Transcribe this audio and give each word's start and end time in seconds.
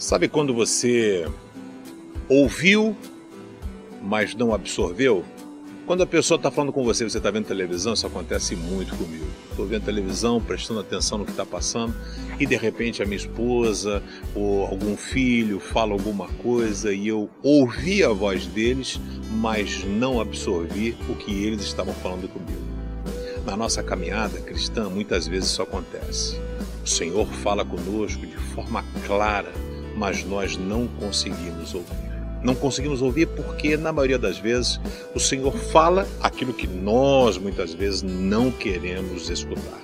Sabe 0.00 0.28
quando 0.28 0.54
você 0.54 1.28
ouviu, 2.26 2.96
mas 4.02 4.34
não 4.34 4.54
absorveu? 4.54 5.22
Quando 5.86 6.02
a 6.02 6.06
pessoa 6.06 6.36
está 6.36 6.50
falando 6.50 6.72
com 6.72 6.82
você, 6.82 7.04
você 7.04 7.18
está 7.18 7.30
vendo 7.30 7.44
televisão, 7.44 7.92
isso 7.92 8.06
acontece 8.06 8.56
muito 8.56 8.96
comigo. 8.96 9.26
Estou 9.50 9.66
vendo 9.66 9.84
televisão, 9.84 10.40
prestando 10.40 10.80
atenção 10.80 11.18
no 11.18 11.26
que 11.26 11.32
está 11.32 11.44
passando, 11.44 11.94
e 12.38 12.46
de 12.46 12.56
repente 12.56 13.02
a 13.02 13.04
minha 13.04 13.18
esposa 13.18 14.02
ou 14.34 14.64
algum 14.64 14.96
filho 14.96 15.60
fala 15.60 15.92
alguma 15.92 16.28
coisa 16.28 16.94
e 16.94 17.06
eu 17.06 17.28
ouvi 17.42 18.02
a 18.02 18.08
voz 18.08 18.46
deles, 18.46 18.98
mas 19.32 19.84
não 19.84 20.18
absorvi 20.18 20.96
o 21.10 21.14
que 21.14 21.44
eles 21.44 21.60
estavam 21.60 21.92
falando 21.92 22.26
comigo. 22.26 22.64
Na 23.44 23.54
nossa 23.54 23.82
caminhada 23.82 24.40
cristã, 24.40 24.88
muitas 24.88 25.26
vezes 25.26 25.50
isso 25.50 25.60
acontece. 25.60 26.40
O 26.82 26.88
Senhor 26.88 27.26
fala 27.26 27.66
conosco 27.66 28.26
de 28.26 28.36
forma 28.54 28.82
clara 29.06 29.52
mas 30.00 30.24
nós 30.24 30.56
não 30.56 30.86
conseguimos 30.86 31.74
ouvir. 31.74 32.10
Não 32.42 32.54
conseguimos 32.54 33.02
ouvir 33.02 33.26
porque, 33.26 33.76
na 33.76 33.92
maioria 33.92 34.18
das 34.18 34.38
vezes, 34.38 34.80
o 35.14 35.20
Senhor 35.20 35.54
fala 35.54 36.08
aquilo 36.22 36.54
que 36.54 36.66
nós 36.66 37.36
muitas 37.36 37.74
vezes 37.74 38.00
não 38.00 38.50
queremos 38.50 39.28
escutar. 39.28 39.78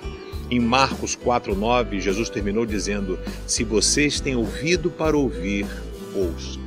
Em 0.49 0.59
Marcos 0.59 1.15
4,9, 1.15 1.99
Jesus 1.99 2.31
terminou 2.31 2.65
dizendo: 2.65 3.19
Se 3.45 3.63
vocês 3.63 4.19
têm 4.19 4.35
ouvido 4.35 4.89
para 4.89 5.15
ouvir, 5.15 5.67
ouçam. 6.15 6.63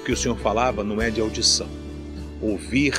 O 0.00 0.04
que 0.04 0.12
o 0.12 0.16
Senhor 0.16 0.38
falava 0.38 0.82
não 0.82 1.02
é 1.02 1.10
de 1.10 1.20
audição. 1.20 1.68
Ouvir 2.40 2.94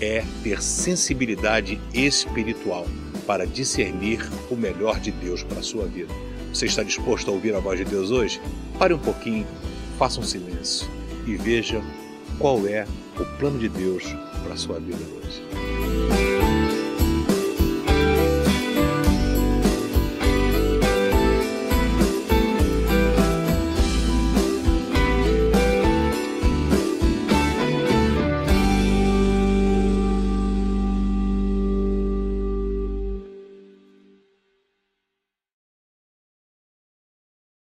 é 0.00 0.24
ter 0.42 0.62
sensibilidade 0.62 1.78
espiritual 1.92 2.86
para 3.26 3.46
discernir 3.46 4.26
o 4.50 4.56
melhor 4.56 4.98
de 4.98 5.10
Deus 5.10 5.42
para 5.42 5.58
a 5.58 5.62
sua 5.62 5.84
vida. 5.84 6.14
Você 6.54 6.66
está 6.66 6.84
disposto 6.84 7.28
a 7.28 7.34
ouvir 7.34 7.52
a 7.52 7.58
voz 7.58 7.80
de 7.80 7.84
Deus 7.84 8.12
hoje? 8.12 8.40
Pare 8.78 8.94
um 8.94 8.98
pouquinho, 8.98 9.44
faça 9.98 10.20
um 10.20 10.22
silêncio 10.22 10.88
e 11.26 11.34
veja 11.34 11.82
qual 12.38 12.64
é 12.68 12.86
o 13.18 13.24
plano 13.38 13.58
de 13.58 13.68
Deus 13.68 14.04
para 14.44 14.54
a 14.54 14.56
sua 14.56 14.78
vida 14.78 15.02
hoje. 15.16 16.33